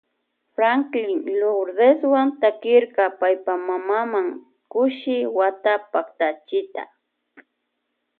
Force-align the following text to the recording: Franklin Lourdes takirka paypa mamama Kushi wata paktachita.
Franklin 0.55 1.11
Lourdes 1.39 2.01
takirka 2.41 3.03
paypa 3.19 3.53
mamama 3.67 4.21
Kushi 4.71 5.17
wata 5.37 5.73
paktachita. 5.91 6.83